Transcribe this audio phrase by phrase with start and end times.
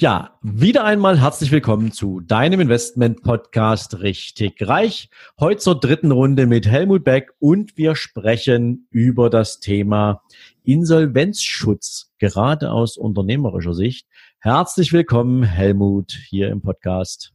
[0.00, 5.10] Ja, wieder einmal herzlich willkommen zu deinem Investment Podcast Richtig Reich.
[5.38, 10.22] Heute zur dritten Runde mit Helmut Beck und wir sprechen über das Thema
[10.64, 14.06] Insolvenzschutz, gerade aus unternehmerischer Sicht.
[14.38, 17.34] Herzlich willkommen, Helmut, hier im Podcast.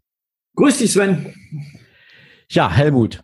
[0.55, 1.35] Grüß dich, Sven.
[2.49, 3.23] Ja, Helmut.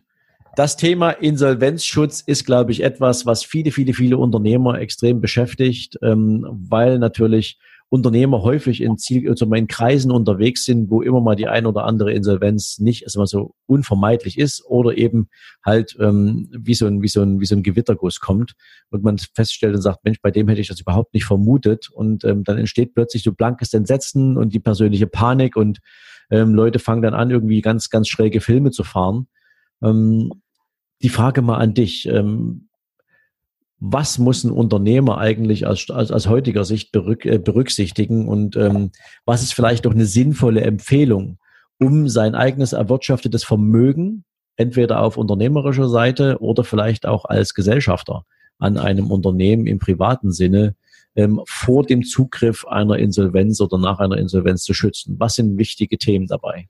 [0.54, 6.46] Das Thema Insolvenzschutz ist, glaube ich, etwas, was viele, viele, viele Unternehmer extrem beschäftigt, ähm,
[6.48, 7.58] weil natürlich
[7.92, 11.84] Unternehmer häufig in Ziel, also in Kreisen unterwegs sind, wo immer mal die ein oder
[11.84, 15.28] andere Insolvenz nicht also so unvermeidlich ist oder eben
[15.62, 18.54] halt ähm, wie so ein wie so ein wie so ein Gewitterguss kommt
[18.88, 22.24] und man feststellt und sagt, Mensch, bei dem hätte ich das überhaupt nicht vermutet und
[22.24, 25.80] ähm, dann entsteht plötzlich so blankes Entsetzen und die persönliche Panik und
[26.30, 29.28] ähm, Leute fangen dann an irgendwie ganz ganz schräge Filme zu fahren.
[29.82, 30.32] Ähm,
[31.02, 32.08] die Frage mal an dich.
[32.08, 32.70] Ähm,
[33.84, 38.92] was muss ein Unternehmer eigentlich aus, aus, aus heutiger Sicht berück, äh, berücksichtigen und ähm,
[39.24, 41.38] was ist vielleicht auch eine sinnvolle Empfehlung,
[41.80, 44.24] um sein eigenes erwirtschaftetes Vermögen
[44.56, 48.24] entweder auf unternehmerischer Seite oder vielleicht auch als Gesellschafter
[48.60, 50.76] an einem Unternehmen im privaten Sinne
[51.16, 55.16] ähm, vor dem Zugriff einer Insolvenz oder nach einer Insolvenz zu schützen.
[55.18, 56.68] Was sind wichtige Themen dabei?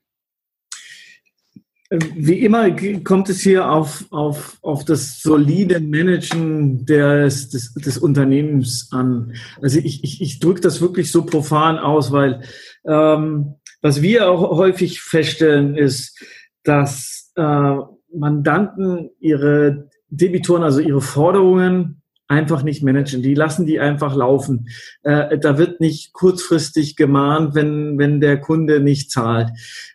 [2.15, 2.71] Wie immer
[3.05, 9.35] kommt es hier auf, auf, auf das solide Managen des, des, des Unternehmens an.
[9.61, 12.43] Also ich, ich, ich drücke das wirklich so profan aus, weil
[12.87, 16.19] ähm, was wir auch häufig feststellen, ist,
[16.63, 17.77] dass äh,
[18.15, 22.02] Mandanten ihre Debitoren, also ihre Forderungen
[22.33, 23.23] einfach nicht managen.
[23.23, 24.69] Die lassen die einfach laufen.
[25.03, 29.51] Äh, da wird nicht kurzfristig gemahnt, wenn, wenn der Kunde nicht zahlt.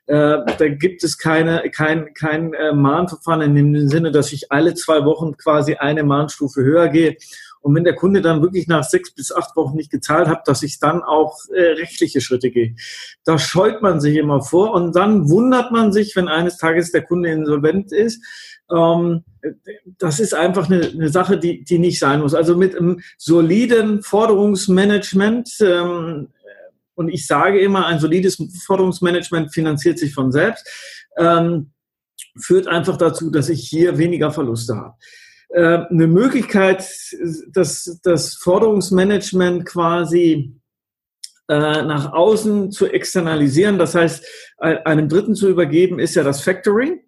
[0.06, 4.76] Äh, da gibt es keine, kein, kein äh, Mahnverfahren in dem Sinne, dass ich alle
[4.76, 7.18] zwei Wochen quasi eine Mahnstufe höher gehe.
[7.62, 10.64] Und wenn der Kunde dann wirklich nach sechs bis acht Wochen nicht gezahlt hat, dass
[10.64, 12.76] ich dann auch äh, rechtliche Schritte gehe.
[13.26, 17.04] Da scheut man sich immer vor und dann wundert man sich, wenn eines Tages der
[17.04, 18.24] Kunde insolvent ist,
[18.72, 19.24] ähm,
[19.98, 22.34] das ist einfach eine, eine, Sache, die, die nicht sein muss.
[22.34, 26.28] Also mit einem soliden Forderungsmanagement, ähm,
[26.96, 30.68] und ich sage immer, ein solides Forderungsmanagement finanziert sich von selbst,
[31.18, 31.72] ähm,
[32.36, 34.96] führt einfach dazu, dass ich hier weniger Verluste habe.
[35.50, 36.88] Äh, eine Möglichkeit,
[37.52, 40.60] das, das Forderungsmanagement quasi
[41.48, 44.26] äh, nach außen zu externalisieren, das heißt,
[44.58, 47.02] einem Dritten zu übergeben, ist ja das Factoring.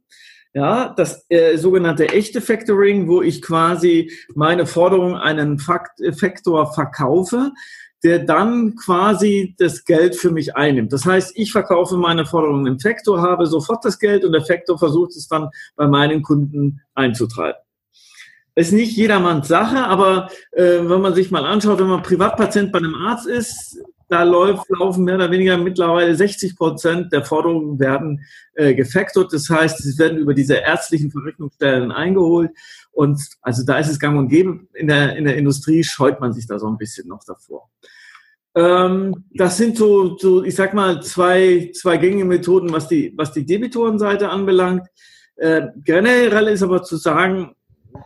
[0.53, 7.51] Ja, das äh, sogenannte echte Factoring, wo ich quasi meine Forderung einen Fakt Faktor verkaufe,
[8.03, 10.91] der dann quasi das Geld für mich einnimmt.
[10.91, 14.79] Das heißt, ich verkaufe meine Forderung im Faktor, habe sofort das Geld und der Faktor
[14.79, 17.61] versucht es dann bei meinen Kunden einzutreiben.
[18.59, 22.79] Ist nicht jedermanns Sache, aber äh, wenn man sich mal anschaut, wenn man Privatpatient bei
[22.79, 23.77] einem Arzt ist,
[24.09, 28.25] da läuft, laufen mehr oder weniger mittlerweile 60 Prozent der Forderungen werden
[28.55, 29.31] äh, gefactort.
[29.31, 32.51] Das heißt, sie werden über diese ärztlichen Verrechnungsstellen eingeholt.
[32.91, 34.59] Und also da ist es gang und gäbe.
[34.73, 37.69] In der, in der Industrie scheut man sich da so ein bisschen noch davor.
[38.55, 43.31] Ähm, das sind so, so, ich sag mal, zwei, zwei gängige Methoden, was die, was
[43.31, 44.85] die Debitorenseite anbelangt.
[45.37, 47.55] Äh, generell ist aber zu sagen,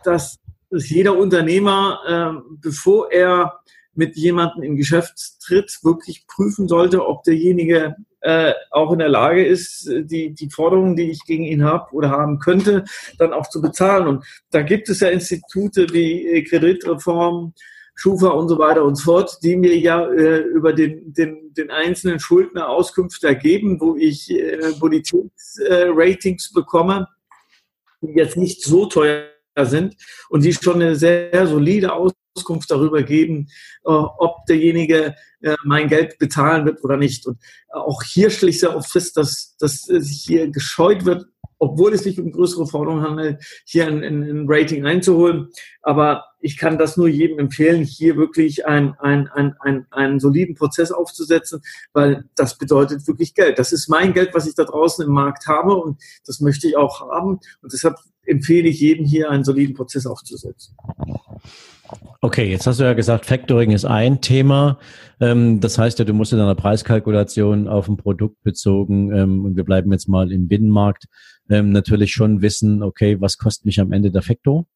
[0.04, 0.38] dass,
[0.74, 3.60] dass jeder Unternehmer, äh, bevor er
[3.94, 9.46] mit jemandem in Geschäft tritt, wirklich prüfen sollte, ob derjenige äh, auch in der Lage
[9.46, 12.84] ist, die, die Forderungen, die ich gegen ihn habe oder haben könnte,
[13.18, 14.08] dann auch zu bezahlen.
[14.08, 17.54] Und da gibt es ja Institute wie äh, Kreditreform,
[17.94, 21.70] Schufa und so weiter und so fort, die mir ja äh, über den, den, den
[21.70, 27.06] einzelnen Schuldner Auskünfte ergeben, wo ich äh, Bonitätsratings äh, bekomme,
[28.00, 29.96] die jetzt nicht so teuer sind
[30.28, 33.48] und die schon eine sehr solide Aus Auskunft darüber geben,
[33.84, 37.26] äh, ob derjenige äh, mein Geld bezahlen wird oder nicht.
[37.26, 37.38] Und
[37.70, 41.26] auch hier ich sehr oft fest, dass, dass sich hier gescheut wird,
[41.64, 45.48] obwohl es sich um größere Forderungen handelt, hier ein, ein, Rating einzuholen.
[45.82, 50.54] Aber ich kann das nur jedem empfehlen, hier wirklich ein, ein, ein, ein, einen soliden
[50.54, 51.62] Prozess aufzusetzen,
[51.92, 53.58] weil das bedeutet wirklich Geld.
[53.58, 56.76] Das ist mein Geld, was ich da draußen im Markt habe und das möchte ich
[56.76, 57.40] auch haben.
[57.62, 57.96] Und deshalb
[58.26, 60.76] empfehle ich jedem hier einen soliden Prozess aufzusetzen.
[62.20, 64.78] Okay, jetzt hast du ja gesagt, Factoring ist ein Thema.
[65.20, 69.56] Ähm, das heißt ja, du musst in deiner Preiskalkulation auf ein Produkt bezogen, ähm, und
[69.56, 71.04] wir bleiben jetzt mal im Binnenmarkt,
[71.50, 74.66] ähm, natürlich schon wissen, okay, was kostet mich am Ende der Faktor?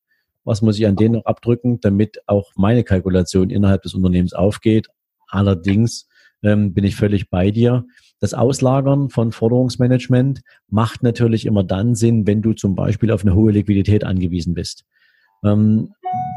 [0.48, 4.88] was muss ich an denen noch abdrücken, damit auch meine Kalkulation innerhalb des Unternehmens aufgeht.
[5.28, 6.08] Allerdings
[6.40, 7.84] bin ich völlig bei dir.
[8.20, 13.34] Das Auslagern von Forderungsmanagement macht natürlich immer dann Sinn, wenn du zum Beispiel auf eine
[13.34, 14.86] hohe Liquidität angewiesen bist.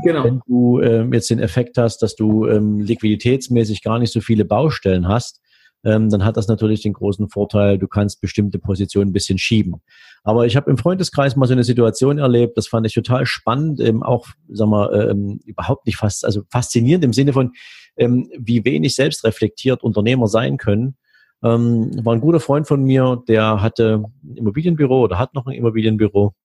[0.04, 0.24] Genau.
[0.24, 4.46] Wenn du ähm, jetzt den Effekt hast, dass du ähm, liquiditätsmäßig gar nicht so viele
[4.46, 5.42] Baustellen hast,
[5.84, 9.82] ähm, dann hat das natürlich den großen Vorteil, du kannst bestimmte Positionen ein bisschen schieben.
[10.24, 13.80] Aber ich habe im Freundeskreis mal so eine Situation erlebt, das fand ich total spannend,
[13.80, 17.54] ähm, auch, sag mal, ähm, überhaupt nicht fast, also faszinierend im Sinne von,
[17.98, 20.98] ähm, wie wenig selbstreflektiert Unternehmer sein können.
[21.44, 25.54] Ähm, war ein guter Freund von mir, der hatte ein Immobilienbüro oder hat noch ein
[25.54, 26.36] Immobilienbüro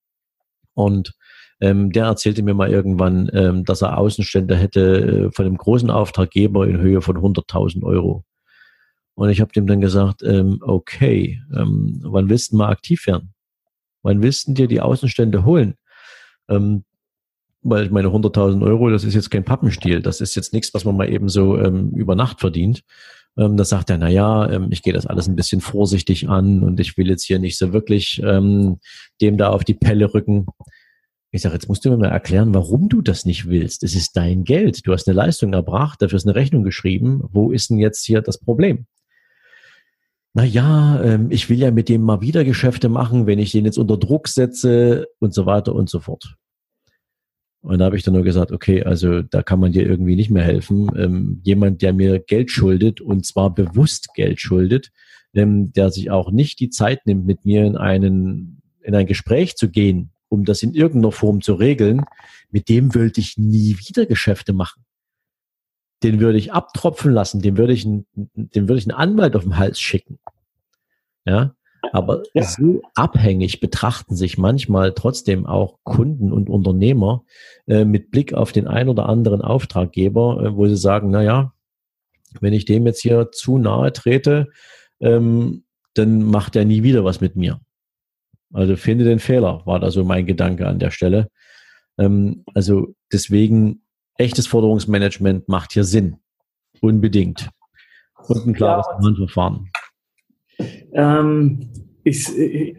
[0.73, 1.13] und
[1.59, 5.89] ähm, der erzählte mir mal irgendwann, ähm, dass er Außenstände hätte äh, von einem großen
[5.89, 8.23] Auftraggeber in Höhe von 100.000 Euro.
[9.15, 13.33] Und ich habe dem dann gesagt, ähm, okay, ähm, wann willst du mal aktiv werden?
[14.03, 15.73] Wann willst du dir die Außenstände holen?
[16.47, 16.83] Ähm,
[17.63, 20.85] weil ich meine 100.000 Euro, das ist jetzt kein Pappenstiel, das ist jetzt nichts, was
[20.85, 22.83] man mal eben so ähm, über Nacht verdient.
[23.37, 26.63] Ähm, da sagt er, na ja, ähm, ich gehe das alles ein bisschen vorsichtig an
[26.63, 28.79] und ich will jetzt hier nicht so wirklich ähm,
[29.21, 30.45] dem da auf die Pelle rücken.
[31.37, 33.83] Ich sage, jetzt musst du mir mal erklären, warum du das nicht willst.
[33.83, 34.87] Es ist dein Geld.
[34.87, 37.21] Du hast eine Leistung erbracht, dafür ist eine Rechnung geschrieben.
[37.31, 38.87] Wo ist denn jetzt hier das Problem?
[40.33, 43.65] na ja, ähm, ich will ja mit dem mal wieder Geschäfte machen, wenn ich den
[43.65, 46.35] jetzt unter Druck setze und so weiter und so fort.
[47.61, 50.31] Und da habe ich dann nur gesagt, okay, also da kann man dir irgendwie nicht
[50.31, 50.89] mehr helfen.
[50.95, 54.91] Ähm, jemand, der mir Geld schuldet und zwar bewusst Geld schuldet,
[55.35, 59.55] ähm, der sich auch nicht die Zeit nimmt, mit mir in einen in ein Gespräch
[59.55, 62.03] zu gehen, um das in irgendeiner Form zu regeln,
[62.49, 64.83] mit dem würde ich nie wieder Geschäfte machen
[66.03, 69.43] den würde ich abtropfen lassen, dem würde ich, einen, dem würde ich einen Anwalt auf
[69.43, 70.19] den Hals schicken.
[71.25, 71.53] Ja,
[71.91, 72.43] aber ja.
[72.43, 77.23] so abhängig betrachten sich manchmal trotzdem auch Kunden und Unternehmer
[77.67, 81.53] äh, mit Blick auf den ein oder anderen Auftraggeber, äh, wo sie sagen, na ja,
[82.39, 84.49] wenn ich dem jetzt hier zu nahe trete,
[84.99, 85.63] ähm,
[85.93, 87.59] dann macht er nie wieder was mit mir.
[88.53, 91.29] Also finde den Fehler, war da so mein Gedanke an der Stelle.
[91.97, 93.81] Ähm, also deswegen
[94.17, 96.17] echtes Forderungsmanagement macht hier Sinn.
[96.81, 97.49] Unbedingt.
[98.27, 99.15] Und ein klares ja.
[99.15, 99.69] Verfahren.
[100.93, 102.75] Ähm, ich, äh,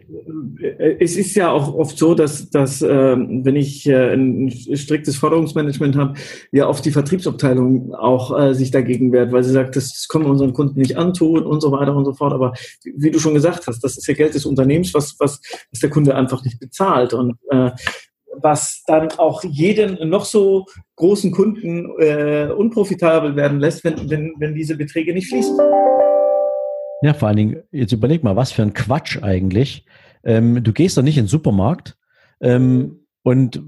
[0.99, 5.95] es ist ja auch oft so, dass, dass äh, wenn ich äh, ein striktes Forderungsmanagement
[5.95, 6.13] habe,
[6.51, 10.31] ja oft die Vertriebsabteilung auch äh, sich dagegen wehrt, weil sie sagt, das, können wir
[10.31, 12.33] unseren Kunden nicht antun und so weiter und so fort.
[12.33, 12.53] Aber
[12.83, 15.41] wie du schon gesagt hast, das ist ja Geld des Unternehmens, was, was,
[15.71, 17.13] was der Kunde einfach nicht bezahlt.
[17.13, 17.71] Und äh,
[18.41, 20.65] was dann auch jeden noch so
[20.95, 25.57] großen Kunden äh, unprofitabel werden lässt, wenn, wenn, wenn diese Beträge nicht fließen.
[27.01, 29.85] Ja, vor allen Dingen, jetzt überleg mal, was für ein Quatsch eigentlich.
[30.23, 31.97] Ähm, du gehst doch nicht in den Supermarkt
[32.41, 33.61] ähm, und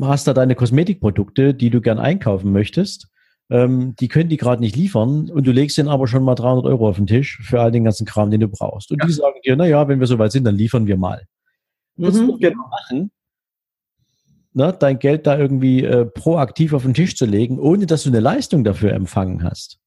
[0.00, 3.08] hast da deine Kosmetikprodukte, die du gern einkaufen möchtest.
[3.50, 6.64] Ähm, die können die gerade nicht liefern und du legst denen aber schon mal 300
[6.66, 8.90] Euro auf den Tisch für all den ganzen Kram, den du brauchst.
[8.92, 9.06] Und ja.
[9.06, 11.24] die sagen dir, na ja, wenn wir soweit sind, dann liefern wir mal.
[11.96, 12.68] Mhm, genau.
[12.68, 13.10] machen,
[14.52, 18.10] ne, dein Geld da irgendwie äh, proaktiv auf den Tisch zu legen, ohne dass du
[18.10, 19.78] eine Leistung dafür empfangen hast.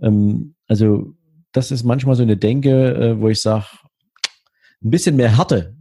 [0.00, 1.14] Ähm, also
[1.56, 3.64] das ist manchmal so eine Denke, äh, wo ich sage,
[4.84, 5.74] ein bisschen mehr Härte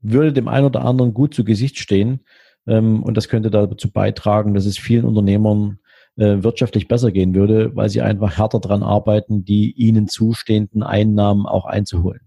[0.00, 2.20] würde dem einen oder anderen gut zu Gesicht stehen.
[2.66, 5.78] Ähm, und das könnte dazu beitragen, dass es vielen Unternehmern
[6.16, 11.46] äh, wirtschaftlich besser gehen würde, weil sie einfach härter daran arbeiten, die ihnen zustehenden Einnahmen
[11.46, 12.20] auch einzuholen.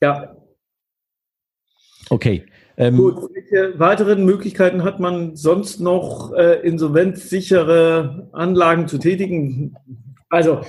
[0.00, 0.36] Ja.
[2.08, 2.46] Okay.
[2.76, 9.76] Ähm, Gut, welche weiteren Möglichkeiten hat man sonst noch, äh, insolvenzsichere Anlagen zu tätigen?
[10.30, 10.60] Also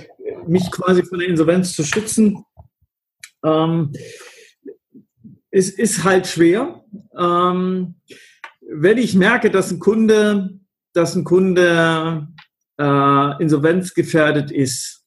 [0.48, 2.44] mich quasi von der Insolvenz zu schützen.
[3.44, 3.92] Ähm,
[5.52, 6.84] es ist halt schwer.
[7.18, 7.96] Ähm,
[8.62, 10.60] wenn ich merke, dass ein Kunde,
[10.94, 12.28] dass ein Kunde
[12.80, 15.04] äh, insolvenzgefährdet ist,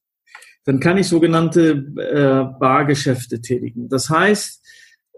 [0.65, 3.89] dann kann ich sogenannte äh, Bargeschäfte tätigen.
[3.89, 4.63] Das heißt,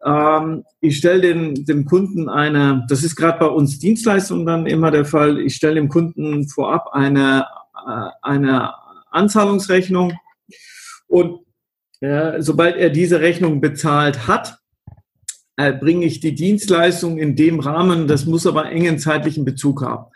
[0.04, 4.90] ähm, ich stelle dem, dem Kunden eine, das ist gerade bei uns Dienstleistungen dann immer
[4.90, 7.46] der Fall, ich stelle dem Kunden vorab eine,
[7.86, 8.72] äh, eine
[9.10, 10.12] Anzahlungsrechnung
[11.06, 11.40] und
[12.00, 14.58] äh, sobald er diese Rechnung bezahlt hat,
[15.56, 20.06] äh, bringe ich die Dienstleistung in dem Rahmen, das muss aber engen zeitlichen Bezug haben.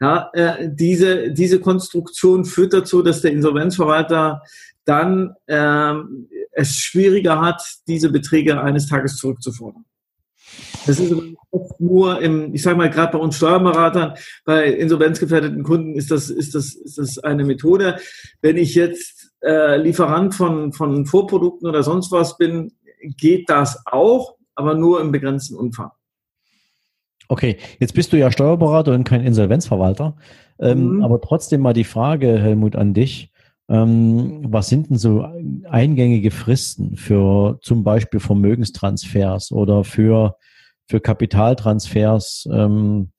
[0.00, 4.42] Ja, äh, diese, diese Konstruktion führt dazu, dass der Insolvenzverwalter
[4.84, 9.84] dann ähm, es schwieriger hat, diese Beträge eines Tages zurückzufordern.
[10.86, 11.12] Das ist
[11.50, 14.14] oft nur im, ich sage mal, gerade bei uns Steuerberatern,
[14.44, 17.98] bei insolvenzgefährdeten Kunden ist das, ist das, ist das eine Methode.
[18.40, 22.72] Wenn ich jetzt äh, Lieferant von, von Vorprodukten oder sonst was bin,
[23.16, 25.90] geht das auch, aber nur im begrenzten Umfang.
[27.28, 30.16] Okay, jetzt bist du ja Steuerberater und kein Insolvenzverwalter.
[30.58, 31.04] Ähm, mhm.
[31.04, 33.32] Aber trotzdem mal die Frage, Helmut, an dich.
[33.68, 35.24] Ähm, was sind denn so
[35.68, 40.36] eingängige Fristen für zum Beispiel Vermögenstransfers oder für,
[40.90, 42.48] für Kapitaltransfers?
[42.52, 43.12] Ähm,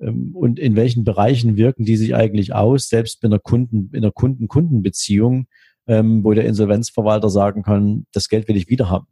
[0.00, 4.02] ähm, und in welchen Bereichen wirken die sich eigentlich aus, selbst in einer Kunden, in
[4.02, 5.46] einer Kunden-Kunden-Beziehung,
[5.86, 9.06] ähm, wo der Insolvenzverwalter sagen kann, das Geld will ich wieder haben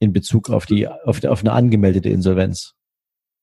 [0.00, 2.74] in Bezug auf die, auf, die, auf eine angemeldete Insolvenz?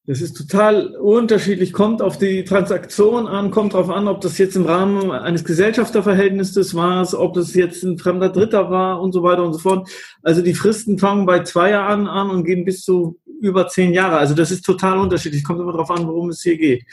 [0.07, 4.55] Das ist total unterschiedlich, kommt auf die Transaktion an, kommt darauf an, ob das jetzt
[4.55, 9.43] im Rahmen eines Gesellschafterverhältnisses war, ob das jetzt ein fremder Dritter war und so weiter
[9.43, 9.89] und so fort.
[10.23, 14.17] Also die Fristen fangen bei zwei Jahren an und gehen bis zu über zehn Jahre.
[14.17, 16.83] Also das ist total unterschiedlich, kommt immer darauf an, worum es hier geht.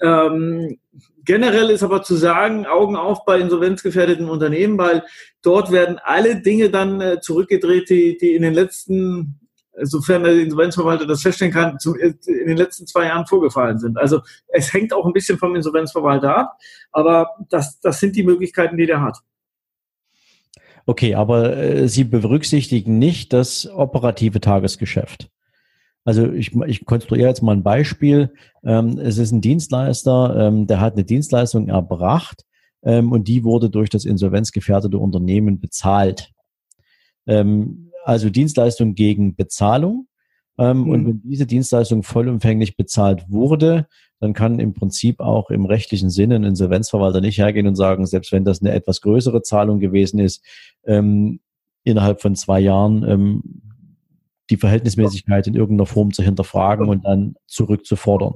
[0.00, 0.78] Ähm,
[1.24, 5.04] generell ist aber zu sagen, Augen auf bei insolvenzgefährdeten Unternehmen, weil
[5.42, 9.40] dort werden alle Dinge dann äh, zurückgedreht, die, die in den letzten
[9.82, 13.98] sofern der Insolvenzverwalter das feststellen kann, in den letzten zwei Jahren vorgefallen sind.
[13.98, 16.58] Also es hängt auch ein bisschen vom Insolvenzverwalter ab,
[16.92, 19.18] aber das, das sind die Möglichkeiten, die der hat.
[20.86, 25.30] Okay, aber äh, Sie berücksichtigen nicht das operative Tagesgeschäft.
[26.04, 28.32] Also ich, ich konstruiere jetzt mal ein Beispiel.
[28.64, 32.44] Ähm, es ist ein Dienstleister, ähm, der hat eine Dienstleistung erbracht
[32.82, 36.30] ähm, und die wurde durch das insolvenzgefährdete Unternehmen bezahlt.
[37.26, 40.06] Ähm, also Dienstleistung gegen Bezahlung.
[40.58, 40.90] Ähm, mhm.
[40.90, 43.86] Und wenn diese Dienstleistung vollumfänglich bezahlt wurde,
[44.20, 48.32] dann kann im Prinzip auch im rechtlichen Sinne ein Insolvenzverwalter nicht hergehen und sagen, selbst
[48.32, 50.44] wenn das eine etwas größere Zahlung gewesen ist,
[50.84, 51.40] ähm,
[51.84, 53.62] innerhalb von zwei Jahren ähm,
[54.50, 58.34] die Verhältnismäßigkeit in irgendeiner Form zu hinterfragen und dann zurückzufordern.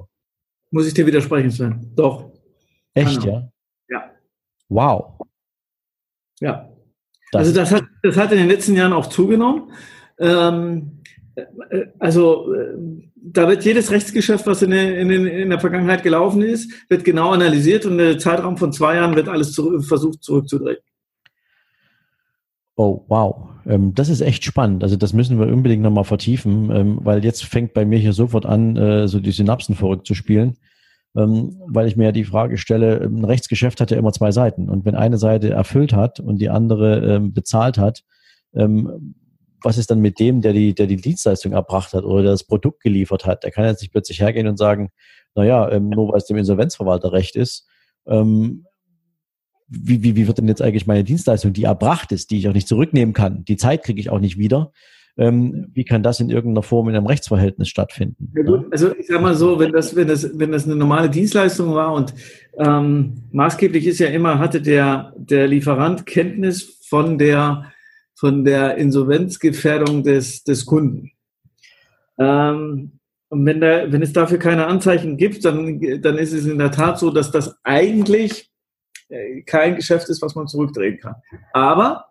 [0.71, 1.93] Muss ich dir widersprechen, Sven?
[1.95, 2.33] Doch.
[2.95, 3.49] Echt, ja?
[3.89, 4.11] Ja.
[4.69, 5.19] Wow.
[6.41, 6.71] Ja.
[7.33, 9.73] Das also das hat, das hat in den letzten Jahren auch zugenommen.
[10.19, 11.03] Ähm,
[11.35, 11.45] äh,
[11.99, 12.77] also äh,
[13.17, 17.31] da wird jedes Rechtsgeschäft, was in der, in, in der, Vergangenheit gelaufen ist, wird genau
[17.31, 20.79] analysiert und im Zeitraum von zwei Jahren wird alles zurück, versucht zurückzudrehen.
[22.77, 23.51] Oh, wow.
[23.67, 24.83] Ähm, das ist echt spannend.
[24.83, 28.47] Also das müssen wir unbedingt nochmal vertiefen, ähm, weil jetzt fängt bei mir hier sofort
[28.47, 30.57] an, äh, so die Synapsen verrückt zu spielen
[31.17, 34.69] ähm, weil ich mir ja die Frage stelle, ein Rechtsgeschäft hat ja immer zwei Seiten.
[34.69, 38.03] Und wenn eine Seite erfüllt hat und die andere bezahlt hat,
[39.65, 42.83] was ist dann mit dem, der die, der die Dienstleistung erbracht hat oder das Produkt
[42.83, 43.43] geliefert hat?
[43.43, 44.91] Der kann jetzt nicht plötzlich hergehen und sagen,
[45.35, 47.67] naja, ähm, nur weil es dem Insolvenzverwalter recht ist,
[48.07, 48.67] ähm,
[49.69, 52.53] wie, wie, wie wird denn jetzt eigentlich meine Dienstleistung, die erbracht ist, die ich auch
[52.53, 54.73] nicht zurücknehmen kann, die Zeit kriege ich auch nicht wieder,
[55.17, 58.33] ähm, wie kann das in irgendeiner Form in einem Rechtsverhältnis stattfinden?
[58.35, 61.09] Ja, gut, also ich sage mal so, wenn das, wenn das, wenn das eine normale
[61.09, 62.13] Dienstleistung war und
[62.59, 67.73] ähm, maßgeblich ist ja immer, hatte der, der Lieferant Kenntnis von der,
[68.17, 71.13] von der Insolvenzgefährdung des, des Kunden.
[72.19, 76.59] Ähm, und wenn, da, wenn es dafür keine Anzeichen gibt, dann, dann ist es in
[76.59, 78.51] der Tat so, dass das eigentlich
[79.47, 81.15] kein Geschäft ist, was man zurückdrehen kann.
[81.53, 82.07] Aber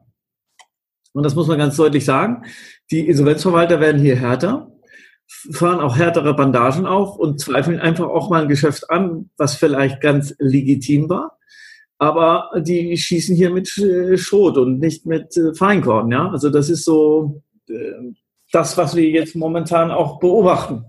[1.13, 2.43] und das muss man ganz deutlich sagen,
[2.91, 4.71] die Insolvenzverwalter werden hier härter,
[5.51, 10.01] fahren auch härtere Bandagen auf und zweifeln einfach auch mal ein Geschäft an, was vielleicht
[10.01, 11.37] ganz legitim war.
[11.99, 16.11] Aber die schießen hier mit äh, Schrot und nicht mit äh, Feinkorn.
[16.11, 16.29] Ja?
[16.29, 18.13] Also das ist so äh,
[18.51, 20.83] das, was wir jetzt momentan auch beobachten.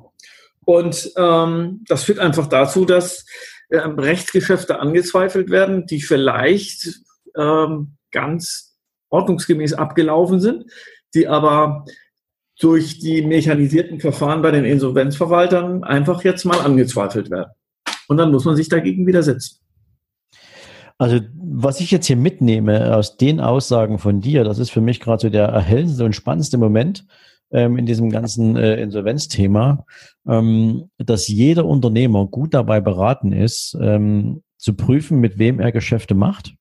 [0.65, 3.27] Und ähm, das führt einfach dazu, dass
[3.75, 7.01] ähm, Rechtsgeschäfte angezweifelt werden, die vielleicht
[7.37, 8.77] ähm, ganz
[9.11, 10.65] ordnungsgemäß abgelaufen sind,
[11.15, 11.85] die aber
[12.61, 17.51] durch die mechanisierten Verfahren bei den Insolvenzverwaltern einfach jetzt mal angezweifelt werden.
[18.09, 19.59] Und dann muss man sich dagegen widersetzen.
[20.99, 25.01] Also was ich jetzt hier mitnehme aus den Aussagen von dir, das ist für mich
[25.01, 27.05] gerade so der erhellendste und spannendste Moment
[27.55, 29.87] ähm, in diesem ganzen äh, Insolvenzthema,
[30.29, 36.15] ähm, dass jeder Unternehmer gut dabei beraten ist, ähm, zu prüfen, mit wem er Geschäfte
[36.15, 36.57] macht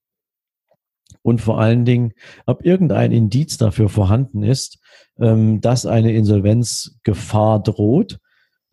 [1.24, 2.14] und vor allen Dingen,
[2.46, 4.78] ob irgendein Indiz dafür vorhanden ist,
[5.20, 8.20] ähm, dass eine Insolvenzgefahr droht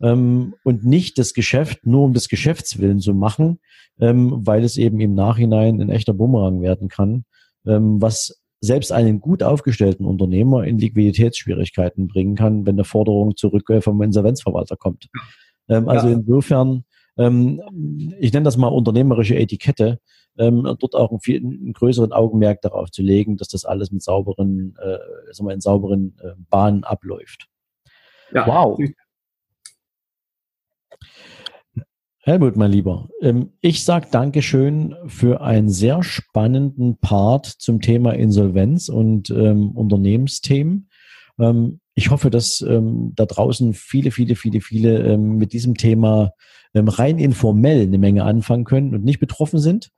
[0.01, 3.59] ähm, und nicht das Geschäft nur um des Geschäftswillen zu machen,
[3.99, 7.25] ähm, weil es eben im Nachhinein ein echter Bumerang werden kann,
[7.63, 14.01] was selbst einen gut aufgestellten Unternehmer in Liquiditätsschwierigkeiten bringen kann, wenn eine Forderung zurück vom
[14.01, 15.09] Insolvenzverwalter kommt.
[15.67, 16.13] Ähm, also ja.
[16.13, 16.85] insofern,
[17.17, 17.61] ähm,
[18.19, 19.99] ich nenne das mal unternehmerische Etikette,
[20.37, 24.03] ähm, dort auch einen, viel, einen größeren Augenmerk darauf zu legen, dass das alles mit
[24.03, 27.47] sauberen, äh, sagen wir, in sauberen äh, Bahnen abläuft.
[28.33, 28.47] Ja.
[28.47, 28.79] Wow.
[32.23, 38.89] Helmut, mein Lieber, ähm, ich sage Dankeschön für einen sehr spannenden Part zum Thema Insolvenz
[38.89, 40.87] und ähm, Unternehmensthemen.
[41.39, 46.33] Ähm, ich hoffe, dass ähm, da draußen viele, viele, viele, viele ähm, mit diesem Thema
[46.75, 49.91] ähm, rein informell eine Menge anfangen können und nicht betroffen sind.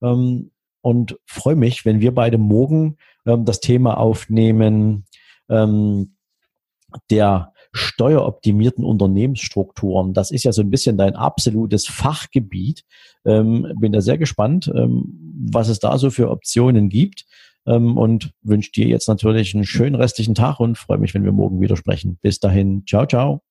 [0.00, 5.06] Und freue mich, wenn wir beide morgen das Thema aufnehmen
[5.48, 10.14] der steueroptimierten Unternehmensstrukturen.
[10.14, 12.84] Das ist ja so ein bisschen dein absolutes Fachgebiet.
[13.24, 15.18] Ähm, bin da sehr gespannt, ähm,
[15.50, 17.26] was es da so für Optionen gibt
[17.66, 21.32] ähm, und wünsche dir jetzt natürlich einen schönen restlichen Tag und freue mich, wenn wir
[21.32, 22.18] morgen wieder sprechen.
[22.22, 23.42] Bis dahin, ciao, ciao.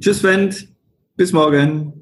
[0.00, 0.68] Tschüss, Wendt.
[1.16, 2.01] Bis morgen.